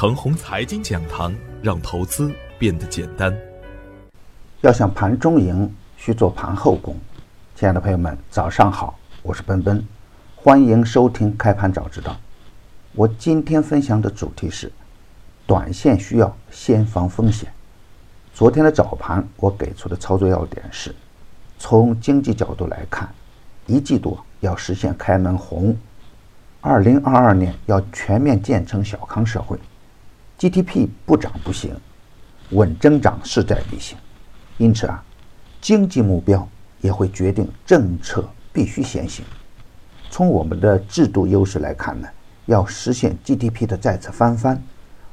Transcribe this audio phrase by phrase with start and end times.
[0.00, 1.30] 程红财经讲堂，
[1.60, 3.36] 让投资变得简单。
[4.62, 6.96] 要想盘中赢，需做盘后功。
[7.54, 9.86] 亲爱的朋友们，早上好，我是奔奔，
[10.34, 12.16] 欢迎收听开盘早知道。
[12.94, 14.72] 我今天分享的主题是：
[15.46, 17.52] 短线需要先防风险。
[18.32, 20.94] 昨天的早盘，我给出的操作要点是：
[21.58, 23.06] 从经济角度来看，
[23.66, 25.76] 一季度要实现开门红，
[26.62, 29.58] 二零二二年要全面建成小康社会。
[30.40, 31.76] GDP 不涨不行，
[32.52, 33.98] 稳增长势在必行。
[34.56, 35.04] 因此啊，
[35.60, 36.48] 经济目标
[36.80, 39.22] 也会决定政策必须先行。
[40.08, 42.08] 从我们的制度优势来看呢，
[42.46, 44.62] 要实现 GDP 的再次翻番，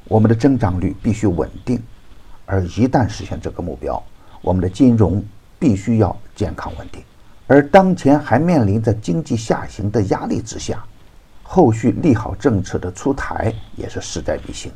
[0.05, 1.83] 我们的增长率必须稳定。
[2.45, 4.01] 而一旦实现这个目标，
[4.41, 5.21] 我们的金融
[5.59, 7.03] 必须要健康稳定。
[7.47, 10.81] 而当前还面临着经济下行的压力之下，
[11.43, 14.71] 后续利好政策的出台也是势在必行。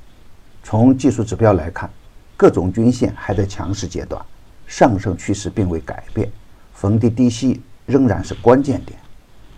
[0.64, 1.90] 从技术指标来看，
[2.38, 4.24] 各种均线还在强势阶段，
[4.68, 6.32] 上升趋势并未改变，
[6.74, 8.98] 逢低低吸仍然是关键点。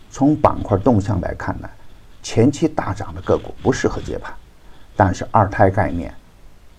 [0.09, 1.69] 从板块动向来看呢，
[2.22, 4.33] 前期大涨的个股不适合接盘，
[4.95, 6.13] 但是二胎概念、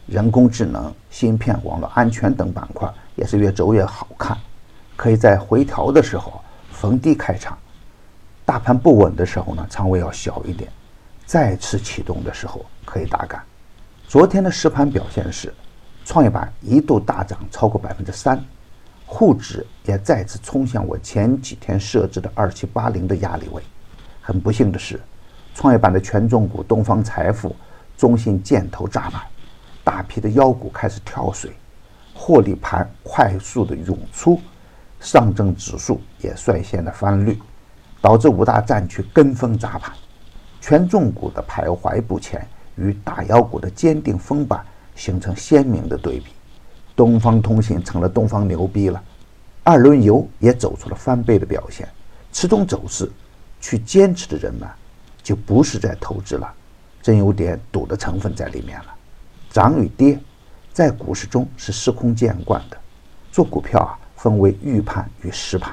[0.07, 4.37] 人工智能、芯片、网络安全等板块也是越走越好看，
[4.97, 6.41] 可以在回调的时候
[6.73, 7.59] 逢低开场。
[8.47, 10.71] 大盘不稳的时候呢，仓位要小一点，
[11.25, 13.43] 再次启动的时候可以大干。
[14.15, 15.53] 昨天的实盘表现是，
[16.05, 18.41] 创业板一度大涨超过百分之三，
[19.05, 23.61] 沪指也再次冲向我前几天设置的二七八零的压力位。
[24.21, 25.01] 很不幸的是，
[25.53, 27.57] 创业板的权重股东方财富、
[27.97, 29.21] 中信建投炸板，
[29.83, 31.51] 大批的妖股开始跳水，
[32.15, 34.41] 获利盘快速的涌出，
[35.01, 37.37] 上证指数也率先的翻绿，
[38.01, 39.93] 导致五大战区跟风砸盘，
[40.61, 42.47] 权重股的徘徊不前。
[42.77, 44.65] 与大妖股的坚定封板
[44.97, 46.27] 形成鲜明的对比，
[46.97, 49.03] 东方通信成了东方牛逼了，
[49.63, 51.89] 二轮游也走出了翻倍的表现。
[52.33, 53.11] 此种走势，
[53.61, 54.69] 去坚持的人们
[55.23, 56.53] 就不是在投资了，
[57.01, 58.87] 真有点赌的成分在里面了。
[59.51, 60.19] 涨与跌，
[60.73, 62.77] 在股市中是司空见惯的。
[63.31, 65.73] 做股票啊，分为预判与实盘，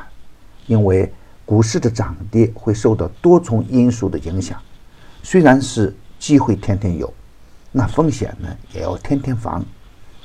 [0.67, 1.11] 因为
[1.45, 4.61] 股市的涨跌会受到多重因素的影响，
[5.23, 5.95] 虽然是。
[6.21, 7.11] 机会天天有，
[7.71, 9.65] 那风险呢也要天天防。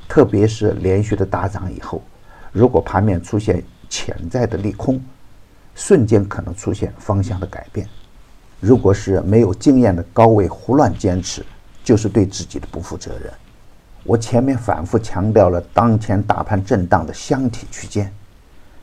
[0.07, 2.03] 特别是连续的大涨以后，
[2.53, 5.03] 如果盘面出现潜在的利空，
[5.75, 7.89] 瞬间可能出现方向的改变。
[8.61, 11.43] 如果是没有经验的高位胡乱坚持，
[11.83, 13.33] 就是对自己的不负责任。
[14.05, 18.13] 我前面反复强调了，当前大盘震荡的箱体区间，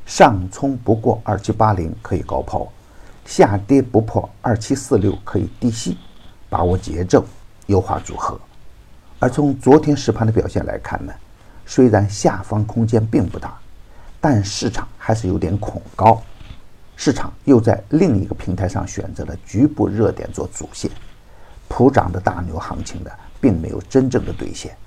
[0.08, 2.68] 上冲不过二七八零可以高抛，
[3.24, 5.96] 下跌不破二七四六可以低吸。
[6.54, 7.26] 把握节奏，
[7.66, 8.40] 优化组合。
[9.18, 11.12] 而从昨天实盘的表现来看呢，
[11.66, 13.58] 虽然下方空间并不大，
[14.22, 16.22] 但市场还是有点恐高。
[16.96, 20.92] 市场又在另一个平台上选择了局部热点做主线，
[21.68, 23.10] 普涨的大牛行情呢，
[23.42, 24.78] 并没有真正的兑现。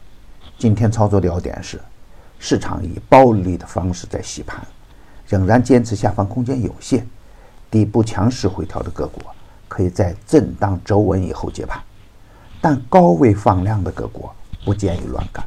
[0.56, 1.80] 今天操作要点是，
[2.38, 4.64] 市场以暴力的方式在洗盘，
[5.26, 7.04] 仍然坚持下方空间有限，
[7.72, 9.20] 底部强势回调的个股。
[9.76, 11.78] 可以在震荡走稳以后接盘，
[12.62, 14.26] 但高位放量的个股
[14.64, 15.44] 不建议乱干。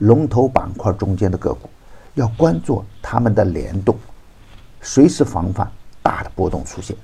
[0.00, 1.70] 龙头板块中间的个股
[2.12, 3.96] 要关注它们的联动，
[4.82, 5.66] 随时防范
[6.02, 6.94] 大的波动出现。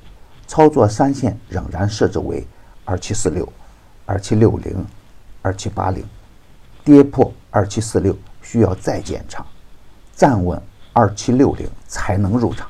[0.47, 2.47] 操作三线仍然设置为
[2.85, 3.51] 二七四六、
[4.05, 4.85] 二七六零、
[5.41, 6.05] 二七八零，
[6.85, 9.43] 跌破二七四六需要再减仓，
[10.15, 10.61] 站稳
[10.93, 12.69] 二七六零才能入场。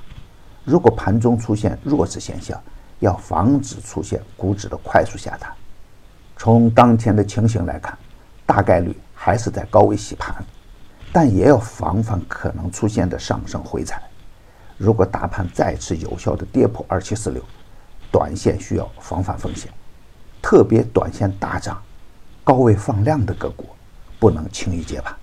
[0.64, 2.56] 如果盘中出现弱势现象，
[3.00, 5.52] 要防止出现股指的快速下探。
[6.36, 7.98] 从当前的情形来看，
[8.46, 10.34] 大概率还是在高位洗盘，
[11.12, 14.00] 但也要防范可能出现的上升回踩。
[14.78, 17.42] 如果大盘再次有效的跌破二七四六，
[18.10, 19.70] 短线需要防范风险，
[20.40, 21.82] 特别短线大涨、
[22.42, 23.66] 高位放量的个股
[24.18, 25.14] 不能轻易接盘。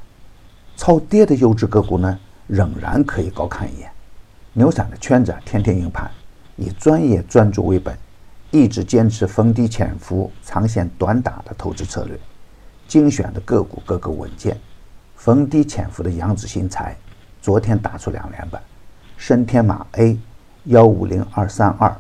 [0.75, 3.91] 超跌的优质个股呢，仍然可以高看一眼。
[4.53, 6.09] 牛散的圈子天天硬盘。
[6.57, 7.98] 以专业专注为本，
[8.51, 12.19] 一直坚持逢低潜伏、长线短打的投资策略，
[12.88, 14.57] 精选的个股个个稳健。
[15.15, 16.95] 逢低潜伏的扬子新材，
[17.42, 18.62] 昨天打出两连板；
[19.18, 20.18] 深天马 A、
[20.65, 21.95] 幺五零二三二、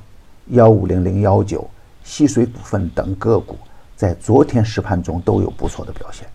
[0.47, 1.69] 幺五零零幺九、
[2.03, 3.57] 西水股份等个股，
[3.95, 6.27] 在昨天实盘中都有不错的表现。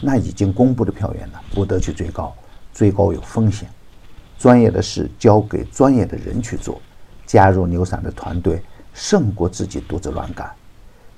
[0.00, 2.34] 那已经公布的票源呢，不得去追高，
[2.74, 3.68] 追高有风险。
[4.38, 6.80] 专业的事交给专业的人去做。
[7.26, 8.62] 加入牛散的团队，
[8.94, 10.50] 胜过自己独自乱干。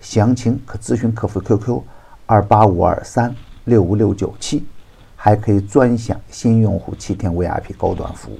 [0.01, 1.83] 详情可咨询客服 QQ：
[2.27, 3.35] 二八五二三
[3.65, 4.65] 六五六九七，
[5.15, 8.39] 还可以专享新用户七天 VIP 高端服务。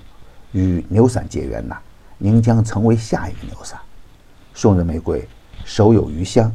[0.53, 1.77] 与牛散结缘呐，
[2.17, 3.79] 您将成为下一个牛散。
[4.55, 5.29] 送人玫瑰，
[5.65, 6.51] 手有余香。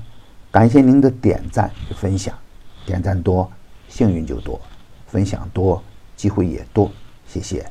[0.51, 2.33] 感谢您的点赞与分享，
[2.85, 3.49] 点赞多，
[3.87, 4.59] 幸运就多；
[5.05, 5.81] 分享多，
[6.15, 6.91] 机会也多。
[7.27, 7.65] 谢谢。